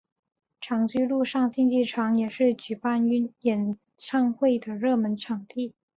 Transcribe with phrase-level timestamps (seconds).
[0.59, 3.07] 长居陆上竞技场也是举办
[3.41, 5.75] 演唱会的热门场地。